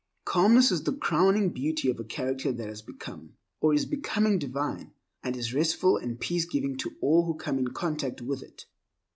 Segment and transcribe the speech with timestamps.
[0.25, 4.93] Calmness is the crowning beauty of a character that has become, or is becoming, divine,
[5.21, 8.65] and is restful and peace giving to all who come in contact with it.